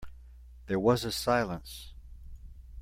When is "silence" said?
1.11-1.93